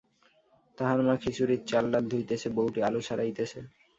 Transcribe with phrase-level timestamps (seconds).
[0.77, 3.59] তাহার মা খিচুড়ির চালডাল ধুইতেছে, বৌটি আলু ছাড়াইতেছে।